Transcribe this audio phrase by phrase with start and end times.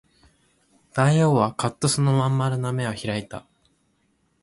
[0.93, 3.45] 大王はかっとその真ん丸の眼を開いた